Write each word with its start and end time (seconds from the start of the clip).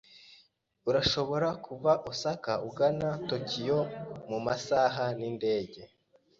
Urashobora 0.89 1.49
kuva 1.65 1.91
Osaka 2.11 2.51
ugana 2.69 3.09
Tokiyo 3.29 3.79
mumasaha 4.29 5.03
nindege. 5.17 5.81